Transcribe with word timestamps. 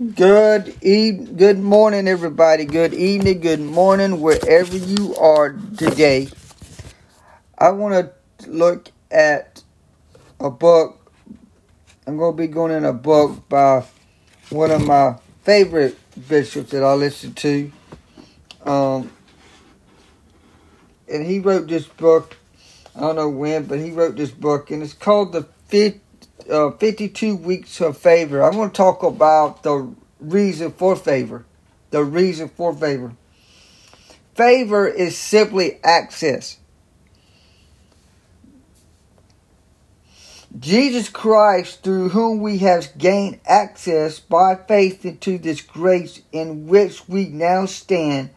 Good 0.00 0.76
e- 0.82 1.12
good 1.12 1.58
morning 1.58 2.08
everybody. 2.08 2.64
Good 2.64 2.94
evening, 2.94 3.40
good 3.40 3.60
morning 3.60 4.20
wherever 4.20 4.76
you 4.76 5.14
are 5.16 5.52
today. 5.76 6.28
I 7.58 7.70
want 7.70 8.12
to 8.38 8.48
look 8.50 8.90
at 9.10 9.62
a 10.40 10.50
book. 10.50 11.12
I'm 12.06 12.16
going 12.16 12.34
to 12.34 12.36
be 12.36 12.46
going 12.46 12.72
in 12.72 12.84
a 12.84 12.92
book 12.92 13.48
by 13.48 13.84
one 14.50 14.70
of 14.70 14.86
my 14.86 15.18
favorite 15.44 15.98
bishops 16.28 16.70
that 16.72 16.82
I 16.82 16.94
listen 16.94 17.34
to. 17.34 17.72
Um 18.64 19.10
and 21.08 21.26
he 21.26 21.38
wrote 21.38 21.68
this 21.68 21.86
book 21.86 22.36
I 22.94 23.00
don't 23.00 23.16
know 23.16 23.30
when, 23.30 23.64
but 23.64 23.78
he 23.78 23.92
wrote 23.92 24.16
this 24.16 24.30
book 24.30 24.70
and 24.70 24.82
it's 24.82 24.94
called 24.94 25.32
The 25.32 25.44
Fifth 25.68 26.01
uh, 26.50 26.70
52 26.72 27.36
weeks 27.36 27.80
of 27.80 27.96
favor. 27.98 28.42
I'm 28.42 28.52
going 28.52 28.70
to 28.70 28.76
talk 28.76 29.02
about 29.02 29.62
the 29.62 29.94
reason 30.20 30.72
for 30.72 30.96
favor. 30.96 31.44
The 31.90 32.04
reason 32.04 32.48
for 32.48 32.74
favor. 32.74 33.14
Favor 34.34 34.86
is 34.86 35.16
simply 35.16 35.78
access. 35.84 36.58
Jesus 40.58 41.08
Christ, 41.08 41.82
through 41.82 42.10
whom 42.10 42.40
we 42.40 42.58
have 42.58 42.96
gained 42.98 43.40
access 43.46 44.20
by 44.20 44.54
faith 44.54 45.04
into 45.04 45.38
this 45.38 45.62
grace 45.62 46.20
in 46.30 46.66
which 46.66 47.08
we 47.08 47.26
now 47.26 47.64
stand, 47.66 48.30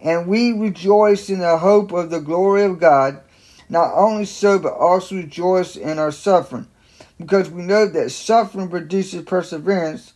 and 0.00 0.26
we 0.26 0.52
rejoice 0.52 1.28
in 1.28 1.40
the 1.40 1.58
hope 1.58 1.92
of 1.92 2.10
the 2.10 2.20
glory 2.20 2.64
of 2.64 2.78
God. 2.78 3.20
Not 3.68 3.92
only 3.94 4.24
so, 4.24 4.58
but 4.58 4.72
also 4.72 5.16
rejoice 5.16 5.76
in 5.76 5.98
our 5.98 6.12
suffering 6.12 6.68
because 7.18 7.50
we 7.50 7.62
know 7.62 7.86
that 7.86 8.10
suffering 8.10 8.68
produces 8.68 9.22
perseverance, 9.22 10.12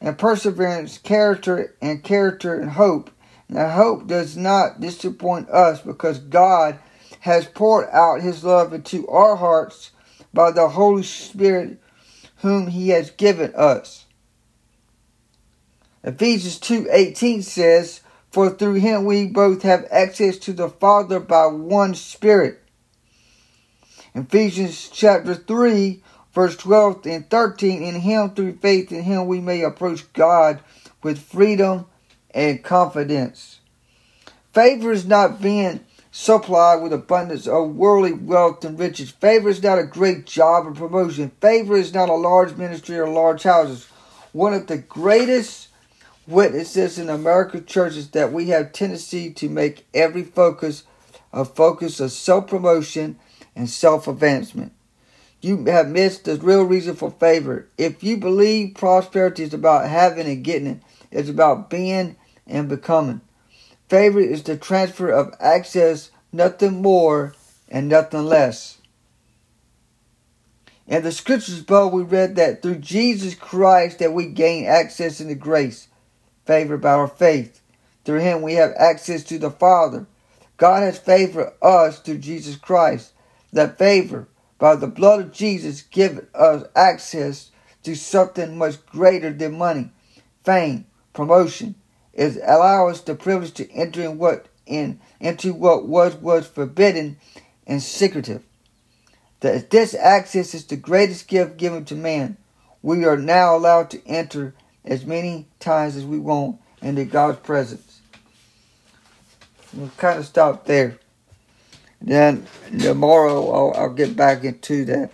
and 0.00 0.18
perseverance, 0.18 0.98
character, 0.98 1.74
and 1.80 2.02
character, 2.02 2.54
and 2.54 2.70
hope. 2.70 3.10
Now, 3.48 3.68
hope 3.68 4.06
does 4.06 4.36
not 4.36 4.80
disappoint 4.80 5.50
us 5.50 5.80
because 5.80 6.18
God 6.18 6.78
has 7.20 7.46
poured 7.46 7.88
out 7.90 8.20
His 8.20 8.44
love 8.44 8.72
into 8.72 9.06
our 9.08 9.36
hearts 9.36 9.90
by 10.32 10.50
the 10.50 10.68
Holy 10.68 11.02
Spirit, 11.02 11.78
whom 12.36 12.68
He 12.68 12.90
has 12.90 13.10
given 13.10 13.52
us. 13.54 14.06
Ephesians 16.02 16.58
2:18 16.58 17.42
says, 17.42 18.00
"For 18.30 18.48
through 18.48 18.74
him 18.74 19.04
we 19.04 19.26
both 19.26 19.62
have 19.62 19.86
access 19.90 20.38
to 20.38 20.52
the 20.52 20.68
Father 20.68 21.20
by 21.20 21.46
one 21.46 21.94
Spirit." 21.94 22.60
Ephesians 24.14 24.88
chapter 24.90 25.34
3 25.34 26.02
Verse 26.32 26.56
12 26.56 27.06
and 27.06 27.28
13 27.28 27.82
In 27.82 28.00
him, 28.00 28.30
through 28.30 28.58
faith 28.58 28.92
in 28.92 29.02
him, 29.02 29.26
we 29.26 29.40
may 29.40 29.62
approach 29.62 30.12
God 30.12 30.60
with 31.02 31.18
freedom 31.18 31.86
and 32.32 32.62
confidence. 32.62 33.60
Favor 34.52 34.92
is 34.92 35.06
not 35.06 35.40
being 35.40 35.80
supplied 36.12 36.82
with 36.82 36.92
abundance 36.92 37.46
of 37.46 37.74
worldly 37.74 38.12
wealth 38.12 38.64
and 38.64 38.78
riches. 38.78 39.10
Favor 39.10 39.48
is 39.48 39.62
not 39.62 39.78
a 39.78 39.84
great 39.84 40.26
job 40.26 40.66
or 40.66 40.72
promotion. 40.72 41.30
Favor 41.40 41.76
is 41.76 41.94
not 41.94 42.08
a 42.08 42.14
large 42.14 42.56
ministry 42.56 42.98
or 42.98 43.08
large 43.08 43.42
houses. 43.42 43.88
One 44.32 44.54
of 44.54 44.66
the 44.66 44.78
greatest 44.78 45.68
witnesses 46.26 46.98
in 46.98 47.08
American 47.08 47.66
churches 47.66 48.10
that 48.10 48.32
we 48.32 48.48
have 48.48 48.72
tendency 48.72 49.32
to 49.32 49.48
make 49.48 49.86
every 49.94 50.22
focus 50.22 50.84
a 51.32 51.44
focus 51.44 52.00
of 52.00 52.10
self 52.10 52.48
promotion 52.48 53.18
and 53.54 53.68
self 53.70 54.08
advancement 54.08 54.72
you 55.40 55.64
have 55.66 55.88
missed 55.88 56.24
the 56.24 56.36
real 56.36 56.64
reason 56.64 56.94
for 56.94 57.10
favor. 57.10 57.66
If 57.78 58.02
you 58.02 58.16
believe 58.16 58.74
prosperity 58.74 59.42
is 59.42 59.54
about 59.54 59.88
having 59.88 60.26
and 60.26 60.44
getting 60.44 60.66
it, 60.66 60.82
it's 61.10 61.28
about 61.28 61.70
being 61.70 62.16
and 62.46 62.68
becoming. 62.68 63.22
Favor 63.88 64.20
is 64.20 64.42
the 64.42 64.56
transfer 64.56 65.10
of 65.10 65.34
access, 65.40 66.10
nothing 66.32 66.82
more 66.82 67.34
and 67.68 67.88
nothing 67.88 68.24
less. 68.24 68.78
In 70.86 71.02
the 71.02 71.12
scriptures 71.12 71.60
above, 71.60 71.92
we 71.92 72.02
read 72.02 72.36
that 72.36 72.62
through 72.62 72.76
Jesus 72.76 73.34
Christ 73.34 74.00
that 74.00 74.12
we 74.12 74.26
gain 74.26 74.66
access 74.66 75.20
into 75.20 75.36
grace, 75.36 75.88
favor 76.44 76.76
by 76.76 76.90
our 76.90 77.08
faith. 77.08 77.60
Through 78.04 78.20
him 78.20 78.42
we 78.42 78.54
have 78.54 78.72
access 78.76 79.22
to 79.24 79.38
the 79.38 79.50
Father. 79.50 80.06
God 80.56 80.82
has 80.82 80.98
favored 80.98 81.52
us 81.62 82.00
through 82.00 82.18
Jesus 82.18 82.56
Christ. 82.56 83.12
That 83.52 83.78
favor 83.78 84.28
by 84.60 84.76
the 84.76 84.86
blood 84.86 85.20
of 85.20 85.32
Jesus, 85.32 85.82
give 85.82 86.28
us 86.34 86.64
access 86.76 87.50
to 87.82 87.96
something 87.96 88.58
much 88.58 88.84
greater 88.86 89.32
than 89.32 89.56
money, 89.56 89.90
fame, 90.44 90.84
promotion. 91.14 91.74
It 92.12 92.36
allows 92.46 92.98
us 92.98 93.00
the 93.00 93.14
privilege 93.14 93.54
to 93.54 93.70
enter 93.72 94.02
in 94.02 94.18
what 94.18 94.46
in 94.66 95.00
into 95.18 95.54
what 95.54 95.88
was 95.88 96.14
was 96.16 96.46
forbidden 96.46 97.16
and 97.66 97.82
secretive. 97.82 98.42
That 99.40 99.70
this 99.70 99.94
access 99.94 100.54
is 100.54 100.66
the 100.66 100.76
greatest 100.76 101.26
gift 101.26 101.56
given 101.56 101.86
to 101.86 101.94
man. 101.94 102.36
We 102.82 103.06
are 103.06 103.16
now 103.16 103.56
allowed 103.56 103.88
to 103.90 104.06
enter 104.06 104.54
as 104.84 105.06
many 105.06 105.48
times 105.58 105.96
as 105.96 106.04
we 106.04 106.18
want 106.18 106.60
into 106.82 107.06
God's 107.06 107.38
presence. 107.38 108.02
We'll 109.72 109.90
kind 109.96 110.18
of 110.18 110.26
stop 110.26 110.66
there. 110.66 110.98
Then 112.00 112.46
tomorrow 112.78 113.50
I'll, 113.50 113.82
I'll 113.82 113.94
get 113.94 114.16
back 114.16 114.44
into 114.44 114.84
that. 114.86 115.10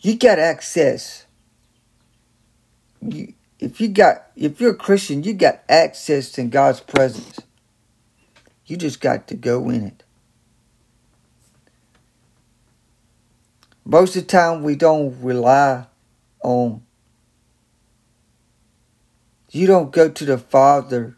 You 0.00 0.16
got 0.16 0.38
access. 0.38 1.26
You, 3.02 3.34
if 3.58 3.80
you 3.80 3.88
got 3.88 4.26
if 4.36 4.60
you're 4.60 4.72
a 4.72 4.76
Christian, 4.76 5.22
you 5.22 5.34
got 5.34 5.62
access 5.68 6.30
to 6.32 6.44
God's 6.44 6.80
presence. 6.80 7.40
You 8.66 8.76
just 8.76 9.00
got 9.00 9.26
to 9.28 9.34
go 9.34 9.68
in 9.68 9.82
it. 9.84 10.02
Most 13.84 14.16
of 14.16 14.22
the 14.22 14.28
time 14.28 14.62
we 14.62 14.76
don't 14.76 15.20
rely 15.22 15.86
on 16.42 16.82
you 19.50 19.66
don't 19.66 19.90
go 19.90 20.10
to 20.10 20.24
the 20.24 20.38
Father 20.38 21.15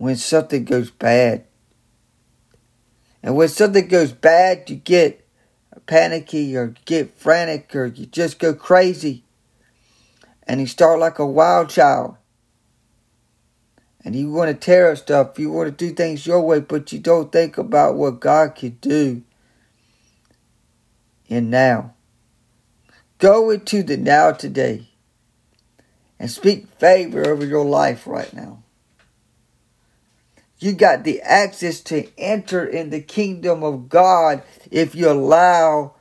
when 0.00 0.16
something 0.16 0.64
goes 0.64 0.90
bad. 0.90 1.44
And 3.22 3.36
when 3.36 3.48
something 3.48 3.86
goes 3.86 4.12
bad, 4.12 4.70
you 4.70 4.76
get 4.76 5.28
panicky 5.84 6.56
or 6.56 6.74
get 6.86 7.18
frantic 7.18 7.76
or 7.76 7.84
you 7.84 8.06
just 8.06 8.38
go 8.38 8.54
crazy. 8.54 9.24
And 10.44 10.58
you 10.58 10.66
start 10.66 11.00
like 11.00 11.18
a 11.18 11.26
wild 11.26 11.68
child. 11.68 12.16
And 14.02 14.16
you 14.16 14.30
want 14.32 14.48
to 14.48 14.54
tear 14.54 14.90
up 14.90 14.96
stuff. 14.96 15.38
You 15.38 15.50
want 15.50 15.66
to 15.66 15.88
do 15.88 15.94
things 15.94 16.26
your 16.26 16.40
way, 16.40 16.60
but 16.60 16.92
you 16.92 16.98
don't 16.98 17.30
think 17.30 17.58
about 17.58 17.96
what 17.96 18.20
God 18.20 18.54
could 18.54 18.80
do 18.80 19.22
in 21.28 21.50
now. 21.50 21.92
Go 23.18 23.50
into 23.50 23.82
the 23.82 23.98
now 23.98 24.32
today 24.32 24.88
and 26.18 26.30
speak 26.30 26.68
favor 26.78 27.28
over 27.28 27.44
your 27.44 27.66
life 27.66 28.06
right 28.06 28.32
now. 28.32 28.62
You 30.60 30.74
got 30.74 31.04
the 31.04 31.22
access 31.22 31.80
to 31.84 32.06
enter 32.18 32.66
in 32.66 32.90
the 32.90 33.00
kingdom 33.00 33.64
of 33.64 33.88
God 33.88 34.42
if 34.70 34.94
you 34.94 35.10
allow 35.10 35.94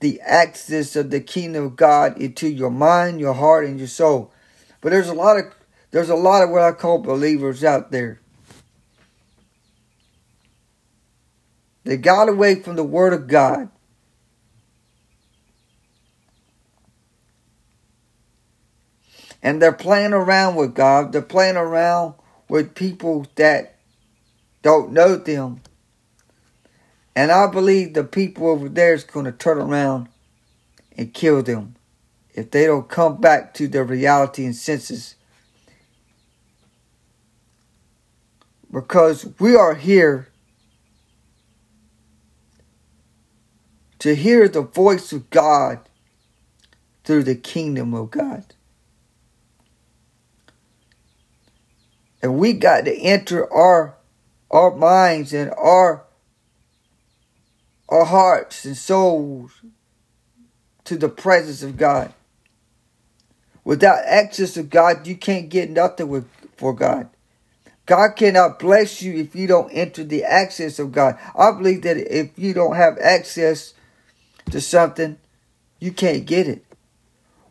the 0.00 0.20
access 0.22 0.96
of 0.96 1.10
the 1.10 1.20
kingdom 1.20 1.66
of 1.66 1.76
God 1.76 2.18
into 2.18 2.48
your 2.48 2.70
mind, 2.70 3.20
your 3.20 3.34
heart, 3.34 3.66
and 3.66 3.78
your 3.78 3.88
soul. 3.88 4.32
But 4.80 4.90
there's 4.90 5.08
a 5.08 5.14
lot 5.14 5.36
of 5.36 5.44
there's 5.90 6.08
a 6.08 6.16
lot 6.16 6.42
of 6.42 6.50
what 6.50 6.62
I 6.62 6.72
call 6.72 6.98
believers 6.98 7.62
out 7.62 7.90
there. 7.90 8.20
They 11.84 11.98
got 11.98 12.28
away 12.28 12.56
from 12.56 12.76
the 12.76 12.84
word 12.84 13.12
of 13.12 13.28
God. 13.28 13.68
And 19.42 19.62
they're 19.62 19.72
playing 19.72 20.12
around 20.12 20.56
with 20.56 20.74
God. 20.74 21.12
They're 21.12 21.22
playing 21.22 21.56
around 21.56 22.14
with 22.48 22.74
people 22.74 23.26
that 23.36 23.75
don't 24.66 24.90
know 24.90 25.14
them. 25.14 25.60
And 27.14 27.30
I 27.30 27.46
believe 27.46 27.94
the 27.94 28.02
people 28.02 28.48
over 28.48 28.68
there 28.68 28.94
is 28.94 29.04
going 29.04 29.24
to 29.24 29.30
turn 29.30 29.58
around 29.58 30.08
and 30.98 31.14
kill 31.14 31.40
them 31.44 31.76
if 32.34 32.50
they 32.50 32.66
don't 32.66 32.88
come 32.88 33.20
back 33.20 33.54
to 33.54 33.68
their 33.68 33.84
reality 33.84 34.44
and 34.44 34.56
senses. 34.56 35.14
Because 38.68 39.32
we 39.38 39.54
are 39.54 39.76
here 39.76 40.32
to 44.00 44.16
hear 44.16 44.48
the 44.48 44.62
voice 44.62 45.12
of 45.12 45.30
God 45.30 45.78
through 47.04 47.22
the 47.22 47.36
kingdom 47.36 47.94
of 47.94 48.10
God. 48.10 48.52
And 52.20 52.36
we 52.36 52.52
got 52.52 52.86
to 52.86 52.96
enter 52.96 53.48
our 53.52 53.95
our 54.50 54.74
minds 54.74 55.32
and 55.32 55.50
our 55.52 56.04
our 57.88 58.04
hearts 58.04 58.64
and 58.64 58.76
souls 58.76 59.60
to 60.84 60.96
the 60.96 61.08
presence 61.08 61.62
of 61.62 61.76
God. 61.76 62.12
Without 63.64 64.04
access 64.04 64.54
to 64.54 64.62
God, 64.62 65.06
you 65.06 65.16
can't 65.16 65.48
get 65.48 65.70
nothing 65.70 66.08
with, 66.08 66.28
for 66.56 66.72
God. 66.72 67.08
God 67.84 68.16
cannot 68.16 68.58
bless 68.58 69.02
you 69.02 69.14
if 69.14 69.36
you 69.36 69.46
don't 69.46 69.70
enter 69.70 70.02
the 70.02 70.24
access 70.24 70.78
of 70.78 70.90
God. 70.90 71.18
I 71.36 71.52
believe 71.52 71.82
that 71.82 71.96
if 71.96 72.36
you 72.36 72.52
don't 72.52 72.74
have 72.74 72.98
access 72.98 73.74
to 74.50 74.60
something, 74.60 75.18
you 75.78 75.92
can't 75.92 76.26
get 76.26 76.48
it. 76.48 76.64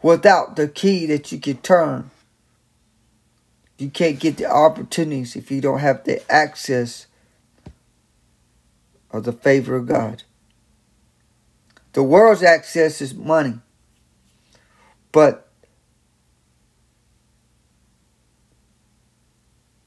Without 0.02 0.56
the 0.56 0.68
key 0.68 1.06
that 1.06 1.32
you 1.32 1.40
can 1.40 1.58
turn, 1.58 2.12
you 3.78 3.90
can't 3.90 4.20
get 4.20 4.38
the 4.38 4.46
opportunities 4.46 5.36
if 5.36 5.52
you 5.52 5.62
don't 5.62 5.80
have 5.80 6.04
the 6.04 6.22
access 6.32 7.08
of 9.12 9.24
the 9.24 9.34
favor 9.34 9.76
of 9.76 9.88
God. 9.88 10.24
The 11.94 12.04
world's 12.04 12.44
access 12.44 13.02
is 13.02 13.14
money. 13.14 13.60
But 15.12 15.50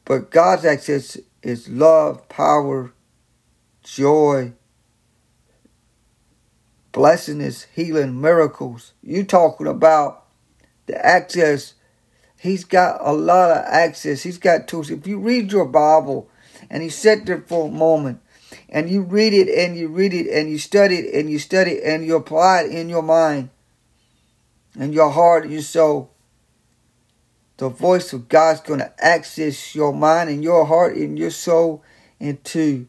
but 0.04 0.30
God's 0.30 0.64
access 0.64 1.18
is 1.42 1.68
love, 1.68 2.26
power, 2.30 2.92
joy, 3.82 4.52
blessedness, 6.92 7.64
healing, 7.74 8.18
miracles. 8.18 8.94
You 9.02 9.24
talking 9.24 9.66
about 9.66 10.24
the 10.86 11.04
access. 11.04 11.74
He's 12.38 12.64
got 12.64 13.00
a 13.00 13.12
lot 13.12 13.50
of 13.50 13.64
access. 13.66 14.22
He's 14.22 14.38
got 14.38 14.68
tools. 14.68 14.90
If 14.90 15.06
you 15.06 15.18
read 15.18 15.50
your 15.50 15.66
Bible 15.66 16.30
and 16.70 16.82
he 16.82 16.88
sat 16.88 17.26
there 17.26 17.40
for 17.40 17.66
a 17.66 17.70
moment 17.70 18.20
and 18.68 18.88
you 18.88 19.02
read 19.02 19.32
it 19.32 19.48
and 19.48 19.76
you 19.76 19.88
read 19.88 20.14
it 20.14 20.28
and 20.28 20.48
you 20.48 20.56
study 20.56 20.98
it 20.98 21.14
and 21.14 21.28
you 21.28 21.40
study 21.40 21.72
it 21.72 21.84
and 21.84 22.06
you 22.06 22.14
apply 22.14 22.62
it 22.62 22.70
in 22.70 22.88
your 22.88 23.02
mind 23.02 23.50
and 24.78 24.94
your 24.94 25.10
heart 25.10 25.44
and 25.44 25.52
your 25.52 25.62
soul, 25.62 26.12
the 27.56 27.68
voice 27.68 28.12
of 28.12 28.28
God's 28.28 28.60
going 28.60 28.80
to 28.80 29.04
access 29.04 29.74
your 29.74 29.92
mind 29.92 30.30
and 30.30 30.44
your 30.44 30.64
heart 30.64 30.94
and 30.94 31.18
your 31.18 31.32
soul 31.32 31.82
into 32.20 32.86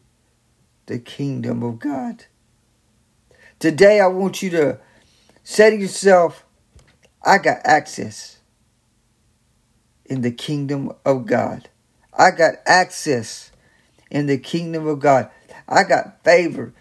the 0.86 1.00
kingdom 1.00 1.64
of 1.64 1.80
God. 1.80 2.26
Today, 3.58 4.00
I 4.00 4.06
want 4.06 4.42
you 4.42 4.50
to 4.50 4.78
say 5.42 5.70
to 5.70 5.76
yourself, 5.76 6.46
I 7.22 7.38
got 7.38 7.58
access 7.64 8.39
in 10.10 10.20
the 10.22 10.32
kingdom 10.32 10.92
of 11.06 11.24
God. 11.24 11.70
I 12.12 12.32
got 12.32 12.54
access 12.66 13.52
in 14.10 14.26
the 14.26 14.36
kingdom 14.36 14.86
of 14.86 14.98
God. 14.98 15.30
I 15.68 15.84
got 15.84 16.22
favor 16.24 16.74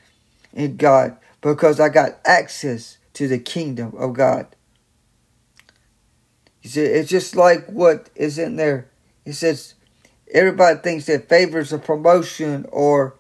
in 0.51 0.75
God 0.75 1.15
because 1.39 1.79
I 1.79 1.89
got 1.89 2.19
access 2.25 2.97
to 3.13 3.27
the 3.27 3.37
kingdom 3.37 3.93
of 3.95 4.13
God. 4.13 4.47
You 6.63 6.69
see, 6.71 6.81
it's 6.81 7.09
just 7.09 7.35
like 7.35 7.67
what 7.67 8.09
is 8.15 8.37
in 8.37 8.55
there. 8.55 8.89
It 9.25 9.33
says 9.33 9.75
everybody 10.33 10.79
thinks 10.79 11.05
that 11.05 11.29
favor 11.29 11.59
is 11.59 11.71
a 11.71 11.77
promotion 11.77 12.65
or 12.71 13.15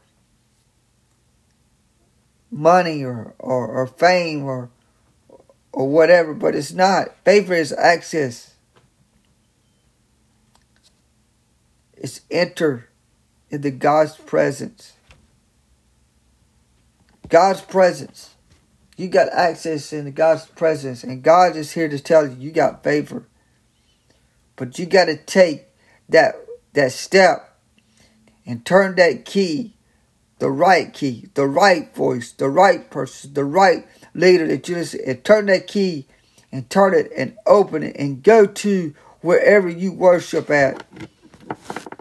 money 2.51 3.03
or, 3.03 3.35
or, 3.37 3.67
or 3.67 3.87
fame 3.87 4.43
or 4.43 4.71
or 5.71 5.87
whatever, 5.87 6.33
but 6.33 6.55
it's 6.55 6.73
not. 6.73 7.09
Favor 7.23 7.53
is 7.53 7.71
access. 7.71 8.55
It's 11.99 12.21
enter 12.31 12.87
into 13.49 13.71
God's 13.71 14.15
presence. 14.15 14.93
God's 17.27 17.61
presence. 17.61 18.35
You 18.95 19.09
got 19.09 19.29
access 19.29 19.93
into 19.93 20.11
God's 20.11 20.45
presence, 20.45 21.03
and 21.03 21.21
God 21.21 21.55
is 21.55 21.73
here 21.73 21.89
to 21.89 21.99
tell 21.99 22.25
you 22.25 22.35
you 22.37 22.51
got 22.51 22.83
favor. 22.83 23.27
But 24.55 24.79
you 24.79 24.85
got 24.85 25.05
to 25.05 25.17
take 25.17 25.67
that 26.07 26.35
that 26.73 26.91
step 26.91 27.57
and 28.45 28.65
turn 28.65 28.95
that 28.95 29.25
key, 29.25 29.75
the 30.39 30.49
right 30.49 30.93
key, 30.93 31.29
the 31.33 31.47
right 31.47 31.93
voice, 31.93 32.31
the 32.31 32.49
right 32.49 32.89
person, 32.89 33.33
the 33.33 33.45
right 33.45 33.85
leader 34.13 34.47
that 34.47 34.67
you 34.67 34.75
just 34.75 34.95
and 34.95 35.23
turn 35.23 35.47
that 35.47 35.67
key 35.67 36.07
and 36.51 36.69
turn 36.69 36.93
it 36.93 37.11
and 37.15 37.37
open 37.45 37.83
it 37.83 37.95
and 37.97 38.23
go 38.23 38.45
to 38.45 38.93
wherever 39.21 39.69
you 39.69 39.91
worship 39.91 40.49
at. 40.49 40.83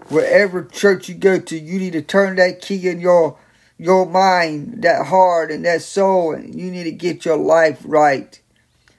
Wherever 0.08 0.64
church 0.64 1.08
you 1.08 1.14
go 1.14 1.38
to, 1.38 1.58
you 1.58 1.78
need 1.78 1.92
to 1.92 2.02
turn 2.02 2.36
that 2.36 2.62
key 2.62 2.88
in 2.88 3.00
your 3.00 3.38
your 3.80 4.06
mind, 4.06 4.82
that 4.82 5.06
heart, 5.06 5.52
and 5.52 5.64
that 5.64 5.82
soul, 5.82 6.32
and 6.34 6.58
you 6.58 6.70
need 6.70 6.84
to 6.84 6.90
get 6.90 7.24
your 7.24 7.36
life 7.36 7.80
right 7.84 8.40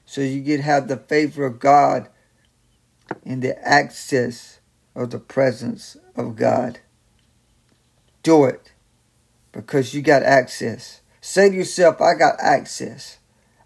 so 0.06 0.22
you 0.22 0.42
can 0.42 0.62
have 0.62 0.88
the 0.88 0.98
favor 0.98 1.46
of 1.46 1.60
God 1.60 2.08
and 3.26 3.42
the 3.42 3.62
access 3.68 4.60
of 4.96 5.10
the 5.12 5.20
presence 5.20 5.98
of 6.16 6.36
God. 6.36 6.80
Do 8.24 8.46
it 8.46 8.72
because 9.52 9.94
you 9.94 10.02
got 10.02 10.24
access. 10.24 11.02
Say 11.22 11.50
to 11.50 11.56
yourself, 11.56 12.02
I 12.02 12.14
got 12.14 12.36
access. 12.40 13.18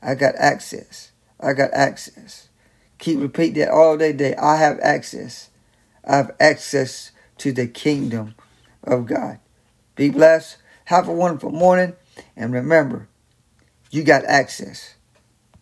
I 0.01 0.15
got 0.15 0.35
access. 0.35 1.11
I 1.39 1.53
got 1.53 1.73
access. 1.73 2.49
Keep 2.97 3.19
repeating 3.19 3.59
that 3.59 3.69
all 3.69 3.97
day, 3.97 4.13
day. 4.13 4.35
I 4.35 4.57
have 4.57 4.79
access. 4.79 5.49
I 6.05 6.17
have 6.17 6.31
access 6.39 7.11
to 7.39 7.51
the 7.51 7.67
kingdom 7.67 8.35
of 8.83 9.05
God. 9.07 9.39
Be 9.95 10.09
blessed. 10.09 10.57
Have 10.85 11.07
a 11.07 11.13
wonderful 11.13 11.51
morning. 11.51 11.93
And 12.35 12.53
remember, 12.53 13.07
you 13.91 14.03
got 14.03 14.25
access. 14.25 14.95